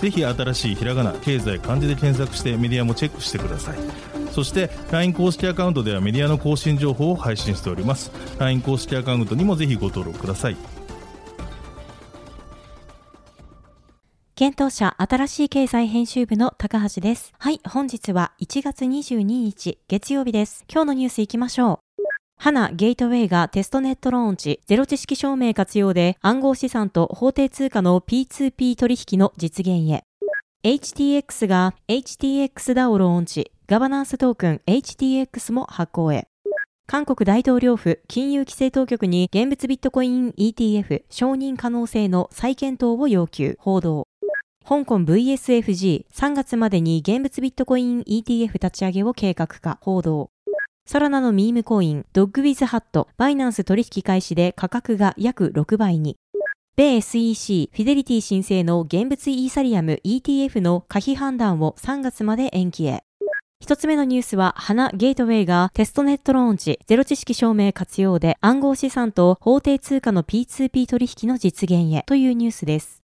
[0.00, 3.78] ぜひ新しいひらがな経済漢字で検索してメディアもチェックしてください
[4.32, 10.56] そして LINE 公式アカウントではメディアの更新情報を配信しております LINE 公式アカウントにもぜひご登録ください
[14.36, 17.32] 検討者新しい経済編集部の高橋です。
[17.38, 20.66] はい、本日は1月22日月曜日です。
[20.70, 21.85] 今日のニュース行きましょう。
[22.46, 30.04] 花ゲートウェイがテストネットローンチ、ゼロ知識証明活用で暗号資産と法定通貨の P2P 取引の実現へ。
[30.62, 36.28] HTX が HTXDAO ローンチ、ガバナンストークン HTX も発行へ。
[36.86, 44.06] 韓国大統領府金融規制当局に現物ビットコイン ETF 承認可能性の再検討を要求、報道。
[44.64, 50.30] 香港 VSFG3 月までに現物ビットコイン ETF 立ち上げを計画化、報道。
[50.88, 56.16] ソラナのミームコイン、ドッグウィズハット、バイナンス取引開始で価格が約6倍に。
[56.76, 63.02] 米 SEC、フィデリティ申請の現物イーサリアム ETF の可否判断を3月まで延期へ。
[63.60, 73.05] 一つ目のニュースは、花ゲートウェイがテストネットローンチ、ゼロ知識証明活用で暗号資産と法定通貨の P2P 取引の実現へというニュースです。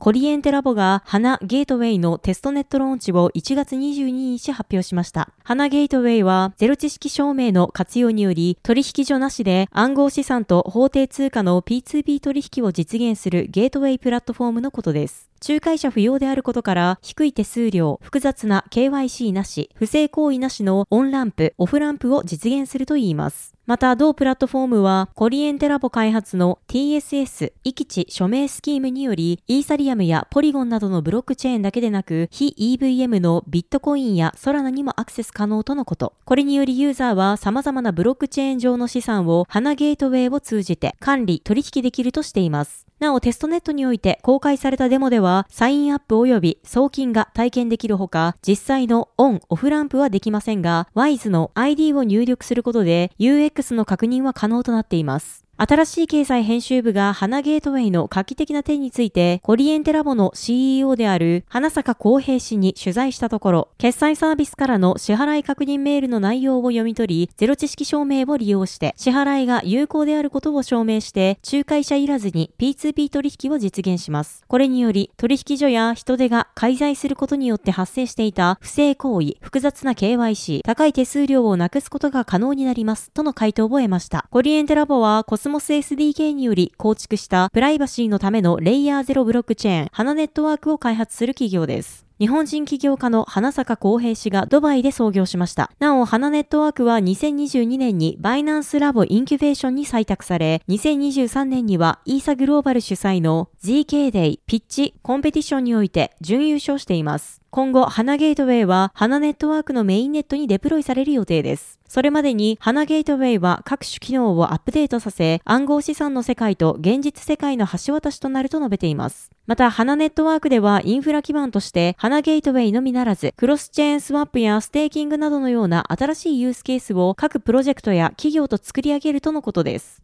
[0.00, 5.30] コリエンテラボが花ゲートウェイのテストネットローンチを1月22日発表しました。
[5.44, 15.30] 花ゲートウェイはゼロ知識証明の活用により取引所なしで暗号資産と法定通貨の P2P 取引を実現するゲートウェイプラットフォームのことです。
[15.46, 23.52] 仲介者不要であることから、低い手数料、複雑な KYC なし、不正行為なしのオンランプ、オフランプを実現するといいます。
[23.66, 36.14] また、同プラットフォームは、コリエンテラボ開発の TSS、域地署名スキームにより、イーサリアムやポリゴンなどのブロックチェーンだけでなく、非 EVM のビットコインやソラナにもアクセス可能とのこと。
[36.24, 42.83] これによりユーザーは様々なブロックチェーン上の資産を花ゲートウェイを通じて管理、取引できるとしています。
[43.00, 55.44] なお、テストネットにおいて公開されたデモでは、サインアップ及び送金が体験できるほか、実際のオン、オフランプはできませんが、WISE の ID を入力することで、UX の確認は可能となっています。
[55.56, 74.42] 新しい経済編集部が花ゲートウェイの画期的な点について、コリエンテラボの CEO である花坂公平氏に取材したところ、決済サービスからの支払い確認メールの内容を読み取り、ゼロ知識証明を利用して、支払いが有効であることを証明して、仲介者いらずに P2P 取引を実現します。
[74.48, 84.26] これにより、取引所や人手が介在することによって発生していた不正行為、複雑な KYC、高い手数料をなくすことが可能になります、との回答を得ました。
[84.30, 92.06] Corriente Lab は Cosmos SDK により構築したプライバシーのための Layer Zero ブロックチェーン、 Hana Network を開発する企業です。
[92.18, 95.70] 日本人起業家の花坂公平氏がドバイで創業しました。
[95.80, 107.43] なお、 Hana Network は2022年に Binance Labs Incubation に採択され、2023年には ETHGlobal 主催の ZK デイピッチコンペティションにおいて準優勝しています。
[107.54, 111.78] 今後、 Hana Gateway は Hana Network のメインネットにデプロイされる予定です。
[111.86, 119.30] それまでに Hana Gateway は各種機能をアップデートさせ、暗号資産の世界と現実世界の橋渡しとなると述べています。
[119.46, 130.02] また、 Hana Network ではインフラ基盤として、 Hana Gateway のみならず、クロスチェーンスワップやステーキングなどのような新しいユースケースを各プロジェクトや企業と作り上げるとのことです。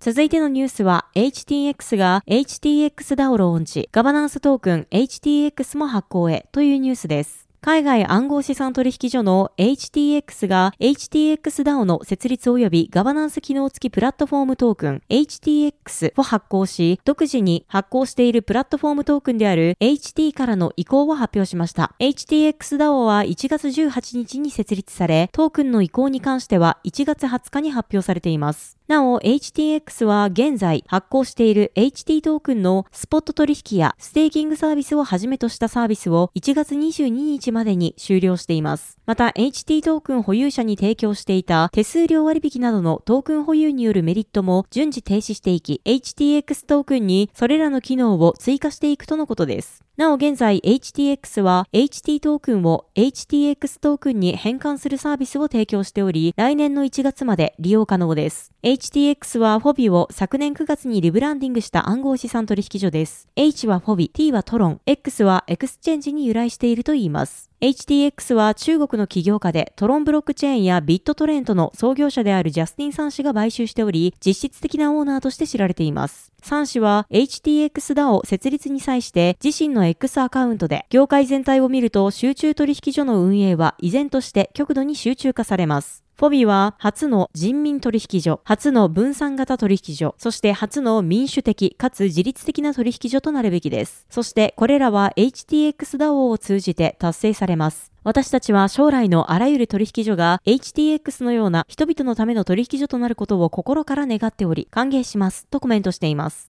[0.00, 7.48] 続いてのニュースは、HTX が HTXDAO ローンチ、ガバナンストークン HTX も発行へというニュースです。
[7.60, 21.96] 海外暗号資産取引所の HTX が HTXDAO の設立及びガバナンス機能付きプラットフォームトークン HTX を発行し、独自に発行しているプラットフォームトークンである HT からの移行を発表しました。
[21.98, 28.77] HTXDAO は1月18日に設立され、トークンの移行に関しては1月20日に発表されています。
[28.88, 38.96] なお、HTX は現在発行している HT トークンのスポット取引やステーキングサービスをはじめとしたサービスを1月22日までに終了しています。
[39.04, 49.84] また、HT トークン保有者に提供していた手数料割引などのトークン保有によるメリットも順次停止していき、HTX トークンにそれらの機能を追加していくとのことです。
[49.98, 58.52] なお現在 HTX は HT トークンを HTX トークンに変換するサービスを提供しており、来年の1月まで利用可能です。
[58.62, 63.26] HTX はフォビを昨年9月にリブランディングした暗号資産取引所です。
[63.34, 67.47] H は Huobi、T はトロン、X はエクスチェンジに由来しているといいます。
[67.60, 76.32] HTX は中国の起業家でトロンブロックチェーンやビットトレントの創業者であるジャスティン・サン氏が買収しており、実質的なオーナーとして知られています。
[76.40, 86.07] サン氏は HTX-DAO 設立に際して自身の X アカウントで業界全体を見ると集中取引所の運営は依然として極度に集中化されます。
[86.18, 94.04] フォビは初の人民取引所、初の分散型取引所、そして初の民主的かつ自律的な取引所となるべきです。
[94.10, 97.92] そしてこれらは HTX-DAO を通じて達成されます。
[98.02, 106.50] 私たちは将来のあらゆる取引所が HTX のような人々のための取引所となることを心から願っており、歓迎しますとコメントしています。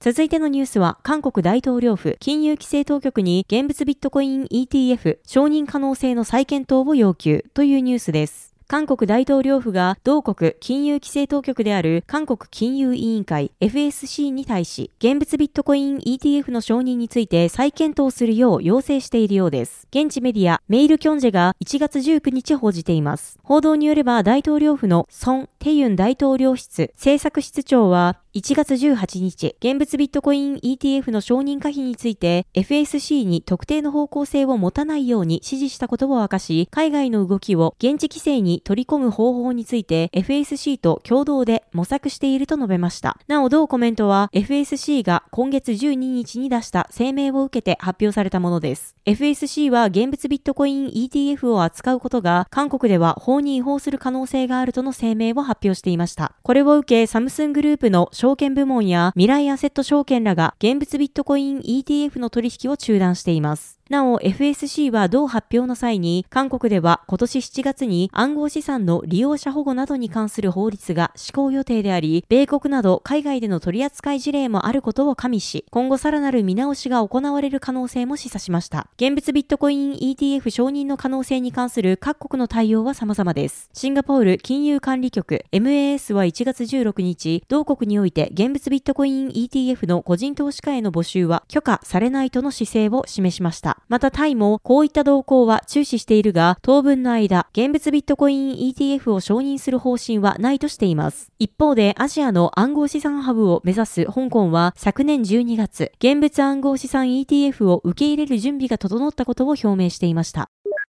[0.00, 8.51] 続いてのニュースは、韓国大統領府金融規制当局に現物ビットコイン ETF 承認可能性の再検討を要求というニュースです。
[8.72, 19.86] 韓国大統領府が同国金融規制当局である韓国金融委員会 FSC に対し、現物ビットコイン ETF の承認について再検討するよう要請しているようです。
[19.90, 23.38] 現地メディアメイルキョンジェが1月19日報じています。
[23.42, 43.18] 報道によれば大統領府のソン・テユン大統領室政策室長は1月18日、現物ビットコイン ETF の承認可否について FSC に特定の方向性を持たないように指示したことを明かし、海外の動きを現地規制に取り込む方法について FSC と共同で模索していると述べました。
[43.28, 48.96] なお同コメントは FSC が今月12日に出した声明を受けて発表されたものです。
[49.04, 56.34] FSC は現物ビットコイン ETF を扱うことが韓国では法に違法する可能性があるとの声明を発表していました。
[56.42, 63.80] これを受けサムスングループの証券部門や未来アセット証券らが現物ビットコイン ETF の取引を中断しています。
[63.92, 78.88] なお FSC は同発表の際に韓国では今年7月に暗号資産の利用者保護などに関する法律が施行予定であり、米国など海外での取り扱い事例もあることを加味し、今後さらなる見直しが行われる可能性も示唆しました。
[78.96, 83.68] 現物ビットコイン ETF 承認の可能性に関する各国の対応は様々です。
[83.74, 93.81] シンガポール金融管理局 MAS は1月16日、同国において現物ビットコイン ETF の個人投資家への募集は許可されないとの姿勢を示しました。
[93.88, 101.30] またタイもこういった動向は注視しているが、当分の間、現物ビットコイン ETF を承認する方針はないとしています。
[101.38, 110.50] 一方で、アジアの暗号資産ハブを目指す香港は昨年12月、現物暗号資産 ETF を受け入れる準備が整ったことを表明していました。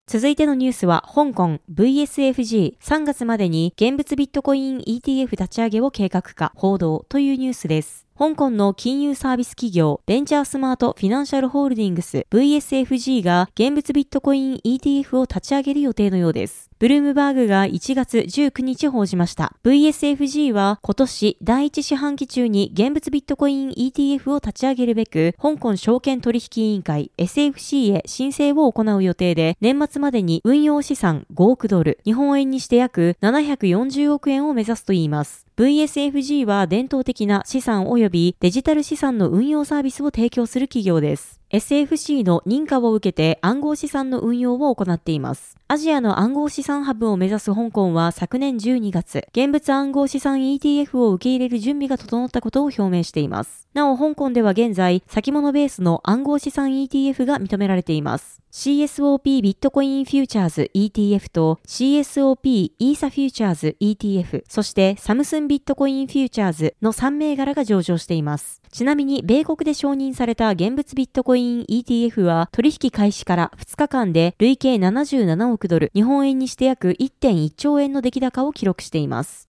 [0.06, 8.03] 続いてのニュースは、香港 VSFG3 月までに現物ビットコイン ETF 立ち上げを計画化、報道というニュースです。
[8.16, 16.70] 香港の金融サービス企業ベンチャースマートフィナンシャルホールディングス VSFG が現物ビットコイン ETF を立ち上げる予定のようです。
[16.80, 19.54] ブルームバーグが1月19日報じました。
[19.62, 35.46] VSFG は今年第1四半期中に現物ビットコイン ETF を立ち上げるべく、香港証券取引委員会 SFC へ申請を行う予定で、年末までに運用資産5億ドル、日本円にして約740億円を目指すといいます。
[35.56, 41.40] VSFG は伝統的な資産及びデジタル資産の運用サービスを提供する企業です。
[41.50, 45.56] SFC の認可を受けて暗号資産の運用を行っています。
[45.68, 53.68] アジアの暗号資産ハブを目指す香港は昨年12月、現物暗号資産 ETF を受け入れる準備が整ったことを表明しています。
[53.72, 58.40] なお、香港では現在、先物ベースの暗号資産 ETF が認められています。
[58.52, 68.62] CSOP ビットコインフューチャーズ ETF と CSOP イーサフューチャーズ ETF、そしてサムスンビットコインフューチャーズの3銘柄が上場しています。
[68.74, 79.48] ちなみに、米国で承認された現物ビットコイン ETF は取引開始から2日間で累計77億ドル、日本円にして約1.1兆円の出来高を記録しています。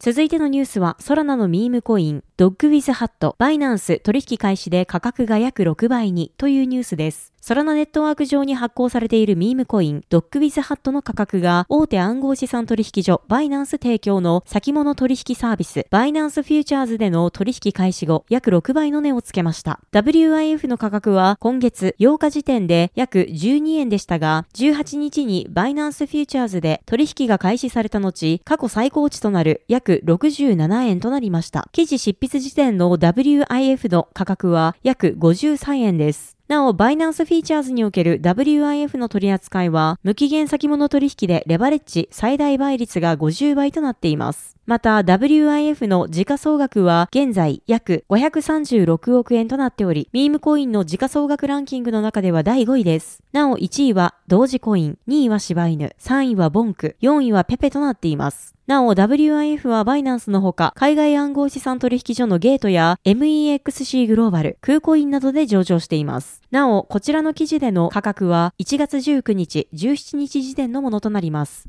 [0.00, 7.35] 続いてのニュースは、ソラナのミームコイン、 dogwifhat、バイナンス取引開始で価格が約6倍にというニュースです。
[7.46, 19.78] ソラナネットワーク上に発行されているミームコイン、 dogwifhat の価格が大手暗号資産取引所バイナンス提供の先物取引サービスバイナンスフューチャーズでの取引開始後約6倍の値をつけました。
[19.92, 31.68] WIF の価格は今月8日時点で約12円でしたが、18日にバイナンスフューチャーズで取引が開始された後、過去最高値となる約67円となりました。
[31.70, 36.35] 記事執筆時点の WIF の価格は約53円です。
[36.48, 44.55] なお、バイナンスフューチャーズにおける WIF の取り扱いは、無期限先物取引でレバレッジ最大倍率が50倍となっています。
[44.66, 53.22] また WIF の時価総額は現在約536億円となっており、ミームコインの時価総額ランキングの中では第5位です。
[53.30, 58.56] なお1位は同時コイン、2位は柴犬、3位はボンク、4位はペペとなっています。
[58.66, 66.42] なお、WIF はバイナンスのほか、海外暗号資産取引所のゲートや MEXC グローバル、空コインなどで上場しています。
[66.50, 71.68] なお、こちらの記事での価格は1月19日、17日時点のものとなります。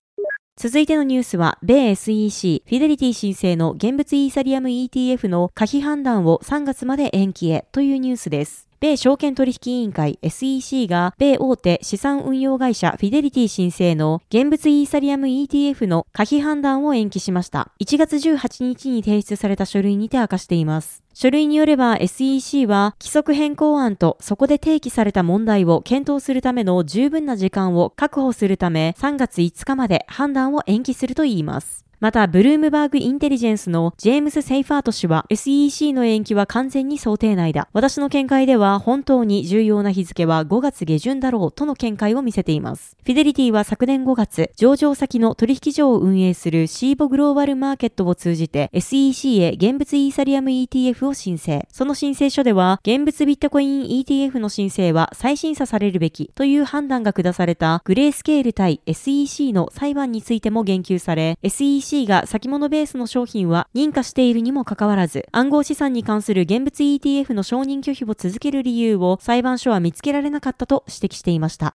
[0.60, 8.67] 続いてのニュースは、米 SEC、フィデリティ申請の現物イーサリアム ETF の可否判断を3月まで延期へというニュースです。
[8.80, 17.72] 米証券取引委員会 SEC が米大手資産運用会社フィデリティ申請の現物イーサリアム ETF の可否判断を延期しました。
[17.80, 21.02] 1月18日に提出された書類にて明かしています。
[21.16, 31.87] 書類によれば SEC は規則変更案とそこで提起された問題を検討するための十分な時間を確保するため3月5日まで判断を延期するといいます。
[32.00, 37.70] また、ブルームバーグインテリジェンスのジェームス・セイファート氏は SEC の延期は完全に想定内だ。
[37.74, 42.96] 私の見解では本当に重要な日付は5月下旬だろうとの見解を見せています。
[43.04, 51.68] フィデリティは昨年5月、上場先の取引所を運営するシーボグローバルマーケットを通じて SEC へ現物イーサリアム ETF を申請。
[51.72, 71.76] その申請書では、現物ビットコイン ETF の申請は再審査されるべきという判断が下されたグレースケール対 SEC の裁判についても言及され、SEC EC が先物ベースの商品は認可しているにもかかわらず、暗号資産に関する現物 ETF の承認拒否を続ける理由を裁判所は見つけられなかったと指摘していました。